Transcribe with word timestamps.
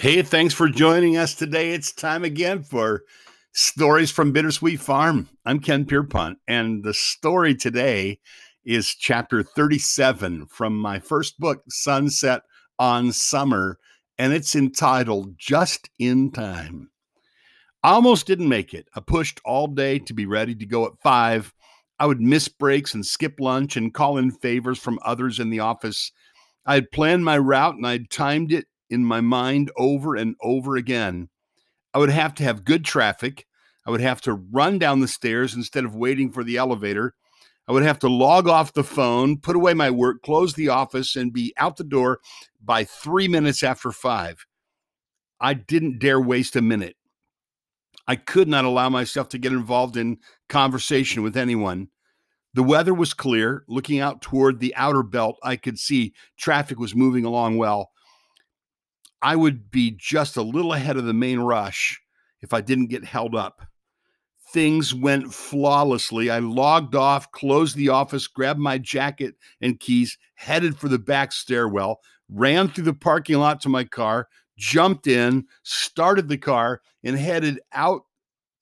Hey, 0.00 0.22
thanks 0.22 0.54
for 0.54 0.70
joining 0.70 1.18
us 1.18 1.34
today. 1.34 1.74
It's 1.74 1.92
time 1.92 2.24
again 2.24 2.62
for 2.62 3.02
Stories 3.52 4.10
from 4.10 4.32
Bittersweet 4.32 4.80
Farm. 4.80 5.28
I'm 5.44 5.60
Ken 5.60 5.84
Pierpont, 5.84 6.38
and 6.48 6.82
the 6.82 6.94
story 6.94 7.54
today 7.54 8.18
is 8.64 8.94
chapter 8.94 9.42
37 9.42 10.46
from 10.46 10.78
my 10.78 11.00
first 11.00 11.38
book, 11.38 11.64
Sunset 11.68 12.40
on 12.78 13.12
Summer, 13.12 13.78
and 14.16 14.32
it's 14.32 14.56
entitled 14.56 15.34
Just 15.36 15.90
in 15.98 16.30
Time. 16.30 16.90
I 17.82 17.90
almost 17.90 18.26
didn't 18.26 18.48
make 18.48 18.72
it. 18.72 18.88
I 18.96 19.00
pushed 19.00 19.42
all 19.44 19.66
day 19.66 19.98
to 19.98 20.14
be 20.14 20.24
ready 20.24 20.54
to 20.54 20.64
go 20.64 20.86
at 20.86 20.98
five. 21.02 21.52
I 21.98 22.06
would 22.06 22.22
miss 22.22 22.48
breaks 22.48 22.94
and 22.94 23.04
skip 23.04 23.38
lunch 23.38 23.76
and 23.76 23.92
call 23.92 24.16
in 24.16 24.30
favors 24.30 24.78
from 24.78 24.98
others 25.04 25.38
in 25.38 25.50
the 25.50 25.60
office. 25.60 26.10
I 26.64 26.76
had 26.76 26.90
planned 26.90 27.26
my 27.26 27.36
route 27.36 27.74
and 27.74 27.86
I'd 27.86 28.08
timed 28.08 28.50
it 28.50 28.64
in 28.90 29.04
my 29.04 29.20
mind 29.20 29.70
over 29.76 30.16
and 30.16 30.36
over 30.42 30.76
again. 30.76 31.28
I 31.94 31.98
would 31.98 32.10
have 32.10 32.34
to 32.36 32.42
have 32.42 32.64
good 32.64 32.84
traffic. 32.84 33.46
I 33.86 33.90
would 33.90 34.00
have 34.00 34.20
to 34.22 34.34
run 34.34 34.78
down 34.78 35.00
the 35.00 35.08
stairs 35.08 35.54
instead 35.54 35.84
of 35.84 35.94
waiting 35.96 36.30
for 36.32 36.44
the 36.44 36.56
elevator. 36.56 37.14
I 37.66 37.72
would 37.72 37.82
have 37.82 37.98
to 38.00 38.08
log 38.08 38.48
off 38.48 38.72
the 38.72 38.84
phone, 38.84 39.38
put 39.38 39.56
away 39.56 39.74
my 39.74 39.90
work, 39.90 40.22
close 40.22 40.54
the 40.54 40.68
office, 40.68 41.16
and 41.16 41.32
be 41.32 41.54
out 41.56 41.76
the 41.76 41.84
door 41.84 42.20
by 42.62 42.84
three 42.84 43.28
minutes 43.28 43.62
after 43.62 43.92
five. 43.92 44.44
I 45.40 45.54
didn't 45.54 46.00
dare 46.00 46.20
waste 46.20 46.56
a 46.56 46.62
minute. 46.62 46.96
I 48.06 48.16
could 48.16 48.48
not 48.48 48.64
allow 48.64 48.88
myself 48.88 49.28
to 49.30 49.38
get 49.38 49.52
involved 49.52 49.96
in 49.96 50.18
conversation 50.48 51.22
with 51.22 51.36
anyone. 51.36 51.88
The 52.54 52.62
weather 52.64 52.92
was 52.92 53.14
clear. 53.14 53.64
Looking 53.68 54.00
out 54.00 54.20
toward 54.20 54.58
the 54.58 54.74
outer 54.74 55.04
belt, 55.04 55.36
I 55.42 55.54
could 55.54 55.78
see 55.78 56.12
traffic 56.36 56.78
was 56.78 56.94
moving 56.94 57.24
along 57.24 57.56
well. 57.58 57.90
I 59.22 59.36
would 59.36 59.70
be 59.70 59.90
just 59.90 60.36
a 60.36 60.42
little 60.42 60.72
ahead 60.72 60.96
of 60.96 61.04
the 61.04 61.12
main 61.12 61.40
rush 61.40 62.00
if 62.40 62.52
I 62.54 62.60
didn't 62.60 62.86
get 62.86 63.04
held 63.04 63.34
up. 63.34 63.62
Things 64.52 64.94
went 64.94 65.32
flawlessly. 65.32 66.30
I 66.30 66.38
logged 66.40 66.94
off, 66.94 67.30
closed 67.30 67.76
the 67.76 67.90
office, 67.90 68.26
grabbed 68.26 68.58
my 68.58 68.78
jacket 68.78 69.36
and 69.60 69.78
keys, 69.78 70.18
headed 70.34 70.76
for 70.76 70.88
the 70.88 70.98
back 70.98 71.32
stairwell, 71.32 72.00
ran 72.28 72.68
through 72.68 72.84
the 72.84 72.94
parking 72.94 73.38
lot 73.38 73.60
to 73.60 73.68
my 73.68 73.84
car, 73.84 74.26
jumped 74.56 75.06
in, 75.06 75.44
started 75.62 76.28
the 76.28 76.38
car, 76.38 76.80
and 77.04 77.16
headed 77.16 77.60
out 77.72 78.02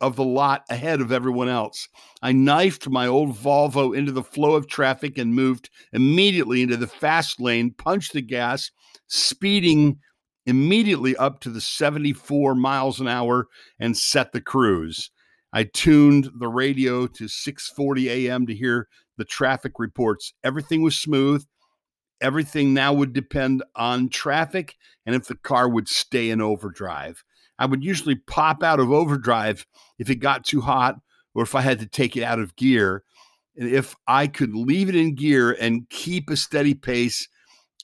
of 0.00 0.16
the 0.16 0.24
lot 0.24 0.64
ahead 0.68 1.00
of 1.00 1.12
everyone 1.12 1.48
else. 1.48 1.88
I 2.20 2.32
knifed 2.32 2.88
my 2.88 3.06
old 3.06 3.34
Volvo 3.34 3.96
into 3.96 4.12
the 4.12 4.22
flow 4.22 4.54
of 4.54 4.66
traffic 4.66 5.16
and 5.18 5.34
moved 5.34 5.70
immediately 5.92 6.62
into 6.62 6.76
the 6.76 6.86
fast 6.86 7.40
lane, 7.40 7.72
punched 7.72 8.12
the 8.12 8.22
gas, 8.22 8.70
speeding 9.06 9.98
immediately 10.46 11.16
up 11.16 11.40
to 11.40 11.50
the 11.50 11.60
74 11.60 12.54
miles 12.54 13.00
an 13.00 13.08
hour 13.08 13.48
and 13.78 13.96
set 13.96 14.32
the 14.32 14.40
cruise. 14.40 15.10
I 15.52 15.64
tuned 15.64 16.30
the 16.38 16.48
radio 16.48 17.06
to 17.06 17.24
6:40 17.24 18.08
a.m. 18.08 18.46
to 18.46 18.54
hear 18.54 18.88
the 19.16 19.24
traffic 19.24 19.72
reports. 19.78 20.32
Everything 20.44 20.82
was 20.82 20.98
smooth. 20.98 21.44
Everything 22.20 22.72
now 22.72 22.92
would 22.92 23.12
depend 23.12 23.62
on 23.74 24.08
traffic 24.08 24.74
and 25.04 25.14
if 25.14 25.26
the 25.26 25.34
car 25.34 25.68
would 25.68 25.88
stay 25.88 26.30
in 26.30 26.40
overdrive. 26.40 27.22
I 27.58 27.66
would 27.66 27.84
usually 27.84 28.16
pop 28.16 28.62
out 28.62 28.80
of 28.80 28.92
overdrive 28.92 29.66
if 29.98 30.10
it 30.10 30.16
got 30.16 30.44
too 30.44 30.60
hot 30.60 30.96
or 31.34 31.42
if 31.42 31.54
I 31.54 31.60
had 31.62 31.78
to 31.80 31.86
take 31.86 32.16
it 32.16 32.22
out 32.22 32.38
of 32.38 32.56
gear. 32.56 33.02
And 33.56 33.68
if 33.68 33.94
I 34.06 34.26
could 34.26 34.54
leave 34.54 34.88
it 34.88 34.96
in 34.96 35.14
gear 35.14 35.52
and 35.52 35.88
keep 35.88 36.28
a 36.28 36.36
steady 36.36 36.74
pace, 36.74 37.28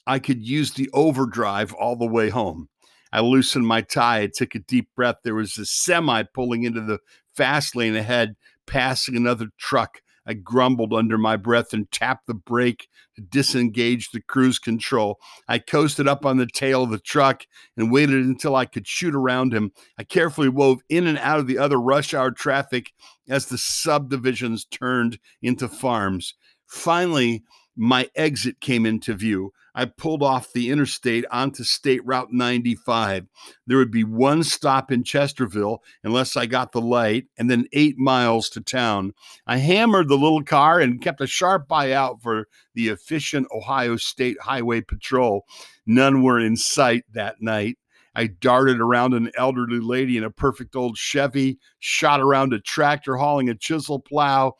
I 0.05 0.19
could 0.19 0.45
use 0.45 0.71
the 0.71 0.89
overdrive 0.93 1.73
all 1.73 1.95
the 1.95 2.05
way 2.05 2.29
home. 2.29 2.69
I 3.11 3.21
loosened 3.21 3.67
my 3.67 3.81
tie. 3.81 4.21
I 4.21 4.29
took 4.33 4.55
a 4.55 4.59
deep 4.59 4.89
breath. 4.95 5.17
There 5.23 5.35
was 5.35 5.57
a 5.57 5.65
semi 5.65 6.23
pulling 6.33 6.63
into 6.63 6.81
the 6.81 6.99
fast 7.35 7.75
lane 7.75 7.95
ahead, 7.95 8.35
passing 8.65 9.15
another 9.15 9.49
truck. 9.57 10.01
I 10.25 10.33
grumbled 10.33 10.93
under 10.93 11.17
my 11.17 11.35
breath 11.35 11.73
and 11.73 11.91
tapped 11.91 12.27
the 12.27 12.33
brake 12.33 12.87
to 13.15 13.21
disengage 13.21 14.09
the 14.09 14.21
cruise 14.21 14.57
control. 14.57 15.19
I 15.47 15.59
coasted 15.59 16.07
up 16.07 16.25
on 16.25 16.37
the 16.37 16.47
tail 16.47 16.83
of 16.83 16.91
the 16.91 16.99
truck 16.99 17.45
and 17.77 17.91
waited 17.91 18.25
until 18.25 18.55
I 18.55 18.65
could 18.65 18.87
shoot 18.87 19.13
around 19.13 19.53
him. 19.53 19.71
I 19.97 20.03
carefully 20.03 20.49
wove 20.49 20.79
in 20.89 21.07
and 21.07 21.17
out 21.17 21.39
of 21.39 21.47
the 21.47 21.57
other 21.57 21.79
rush 21.79 22.13
hour 22.13 22.31
traffic 22.31 22.93
as 23.29 23.47
the 23.47 23.57
subdivisions 23.57 24.65
turned 24.65 25.19
into 25.41 25.67
farms. 25.67 26.35
Finally, 26.67 27.43
my 27.75 28.09
exit 28.15 28.61
came 28.61 28.85
into 28.85 29.13
view. 29.13 29.51
I 29.75 29.85
pulled 29.85 30.21
off 30.21 30.53
the 30.53 30.69
interstate 30.69 31.25
onto 31.31 31.63
State 31.63 32.05
Route 32.05 32.31
95. 32.31 33.27
There 33.65 33.77
would 33.77 33.91
be 33.91 34.03
one 34.03 34.43
stop 34.43 34.91
in 34.91 35.03
Chesterville 35.03 35.79
unless 36.03 36.37
I 36.37 36.45
got 36.45 36.71
the 36.71 36.81
light, 36.81 37.25
and 37.37 37.49
then 37.49 37.67
eight 37.73 37.97
miles 37.97 38.49
to 38.49 38.61
town. 38.61 39.13
I 39.47 39.57
hammered 39.57 40.09
the 40.09 40.17
little 40.17 40.43
car 40.43 40.79
and 40.79 41.01
kept 41.01 41.21
a 41.21 41.27
sharp 41.27 41.71
eye 41.71 41.91
out 41.91 42.21
for 42.21 42.47
the 42.75 42.89
efficient 42.89 43.47
Ohio 43.51 43.97
State 43.97 44.37
Highway 44.41 44.81
Patrol. 44.81 45.45
None 45.85 46.21
were 46.21 46.39
in 46.39 46.55
sight 46.55 47.03
that 47.13 47.41
night. 47.41 47.77
I 48.15 48.27
darted 48.27 48.79
around 48.79 49.13
an 49.13 49.31
elderly 49.35 49.79
lady 49.79 50.17
in 50.17 50.23
a 50.23 50.29
perfect 50.29 50.75
old 50.75 50.97
Chevy, 50.97 51.57
shot 51.79 52.21
around 52.21 52.53
a 52.53 52.59
tractor 52.59 53.17
hauling 53.17 53.49
a 53.49 53.55
chisel 53.55 53.99
plow, 53.99 54.53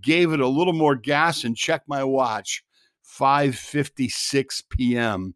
gave 0.00 0.32
it 0.32 0.38
a 0.38 0.46
little 0.46 0.72
more 0.72 0.94
gas, 0.94 1.42
and 1.42 1.56
checked 1.56 1.88
my 1.88 2.04
watch. 2.04 2.62
5:56 3.18 4.62
p.m. 4.70 5.34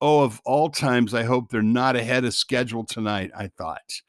Oh, 0.00 0.24
of 0.24 0.40
all 0.44 0.68
times, 0.68 1.14
I 1.14 1.22
hope 1.22 1.50
they're 1.50 1.62
not 1.62 1.96
ahead 1.96 2.24
of 2.24 2.34
schedule 2.34 2.84
tonight, 2.84 3.30
I 3.36 3.48
thought. 3.48 4.02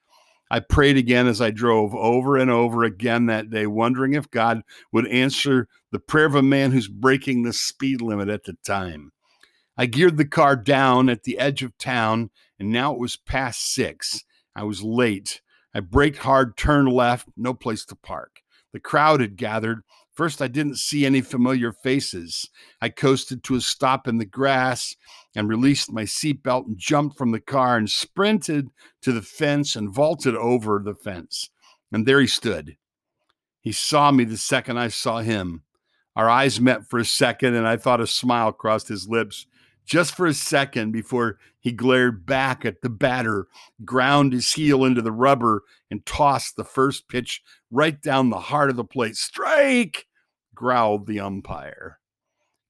I 0.49 0.59
prayed 0.59 0.97
again 0.97 1.27
as 1.27 1.41
I 1.41 1.51
drove 1.51 1.95
over 1.95 2.37
and 2.37 2.51
over 2.51 2.83
again 2.83 3.27
that 3.27 3.49
day, 3.49 3.65
wondering 3.65 4.13
if 4.13 4.29
God 4.29 4.61
would 4.91 5.07
answer 5.07 5.67
the 5.91 5.99
prayer 5.99 6.25
of 6.25 6.35
a 6.35 6.41
man 6.41 6.71
who's 6.71 6.87
breaking 6.87 7.43
the 7.43 7.53
speed 7.53 8.01
limit 8.01 8.29
at 8.29 8.43
the 8.43 8.55
time. 8.65 9.11
I 9.77 9.87
geared 9.87 10.17
the 10.17 10.25
car 10.25 10.55
down 10.55 11.09
at 11.09 11.23
the 11.23 11.39
edge 11.39 11.63
of 11.63 11.77
town, 11.77 12.29
and 12.59 12.71
now 12.71 12.93
it 12.93 12.99
was 12.99 13.15
past 13.15 13.73
six. 13.73 14.23
I 14.55 14.63
was 14.63 14.83
late. 14.83 15.41
I 15.73 15.79
braked 15.79 16.19
hard, 16.19 16.55
turned 16.55 16.91
left, 16.91 17.27
no 17.35 17.53
place 17.53 17.83
to 17.85 17.95
park. 17.95 18.41
The 18.73 18.79
crowd 18.79 19.21
had 19.21 19.35
gathered. 19.35 19.81
First, 20.13 20.41
I 20.41 20.47
didn't 20.47 20.77
see 20.77 21.05
any 21.05 21.21
familiar 21.21 21.71
faces. 21.71 22.49
I 22.81 22.89
coasted 22.89 23.43
to 23.43 23.55
a 23.55 23.61
stop 23.61 24.07
in 24.07 24.17
the 24.17 24.25
grass 24.25 24.95
and 25.35 25.49
released 25.49 25.91
my 25.91 26.03
seatbelt 26.03 26.67
and 26.67 26.77
jumped 26.77 27.17
from 27.17 27.31
the 27.31 27.39
car 27.39 27.77
and 27.77 27.89
sprinted 27.89 28.69
to 29.01 29.11
the 29.11 29.23
fence 29.23 29.75
and 29.75 29.93
vaulted 29.93 30.35
over 30.35 30.81
the 30.83 30.93
fence. 30.93 31.49
And 31.91 32.05
there 32.05 32.19
he 32.19 32.27
stood. 32.27 32.77
He 33.61 33.71
saw 33.71 34.11
me 34.11 34.23
the 34.23 34.37
second 34.37 34.77
I 34.77 34.89
saw 34.89 35.19
him. 35.19 35.63
Our 36.15 36.29
eyes 36.29 36.61
met 36.61 36.87
for 36.87 36.99
a 36.99 37.05
second, 37.05 37.55
and 37.55 37.67
I 37.67 37.77
thought 37.77 38.01
a 38.01 38.05
smile 38.05 38.51
crossed 38.51 38.89
his 38.89 39.07
lips 39.07 39.47
just 39.85 40.15
for 40.15 40.25
a 40.25 40.33
second 40.33 40.91
before 40.91 41.37
he 41.59 41.71
glared 41.71 42.25
back 42.25 42.65
at 42.65 42.81
the 42.81 42.89
batter, 42.89 43.47
ground 43.85 44.33
his 44.33 44.53
heel 44.53 44.83
into 44.83 45.01
the 45.01 45.11
rubber, 45.11 45.63
and 45.89 46.05
tossed 46.05 46.55
the 46.55 46.63
first 46.63 47.07
pitch 47.07 47.41
right 47.71 48.01
down 48.01 48.29
the 48.29 48.39
heart 48.39 48.69
of 48.69 48.75
the 48.75 48.83
plate. 48.83 49.15
Strike! 49.15 50.07
growled 50.55 51.07
the 51.07 51.19
umpire. 51.19 51.99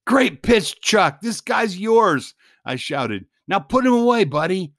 Great 0.06 0.42
pitch, 0.42 0.80
Chuck. 0.80 1.20
This 1.20 1.40
guy's 1.40 1.78
yours, 1.78 2.34
I 2.64 2.76
shouted. 2.76 3.26
Now 3.48 3.58
put 3.58 3.86
him 3.86 3.92
away, 3.92 4.24
buddy. 4.24 4.72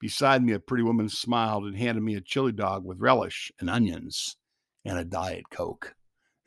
Beside 0.00 0.42
me, 0.42 0.52
a 0.52 0.58
pretty 0.58 0.82
woman 0.82 1.08
smiled 1.08 1.64
and 1.64 1.76
handed 1.76 2.02
me 2.02 2.16
a 2.16 2.20
chili 2.20 2.52
dog 2.52 2.84
with 2.84 3.00
relish 3.00 3.52
and 3.60 3.70
onions 3.70 4.36
and 4.84 4.98
a 4.98 5.04
Diet 5.04 5.44
Coke. 5.50 5.94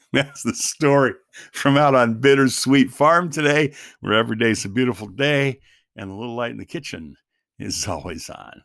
That's 0.13 0.43
the 0.43 0.53
story 0.53 1.13
from 1.51 1.77
out 1.77 1.95
on 1.95 2.21
Bittersweet 2.21 2.91
Farm 2.91 3.29
today, 3.29 3.73
where 3.99 4.13
every 4.13 4.37
day 4.37 4.51
is 4.51 4.65
a 4.65 4.69
beautiful 4.69 5.07
day 5.07 5.59
and 5.95 6.09
a 6.09 6.13
little 6.13 6.35
light 6.35 6.51
in 6.51 6.57
the 6.57 6.65
kitchen 6.65 7.15
is 7.59 7.87
always 7.87 8.29
on. 8.29 8.61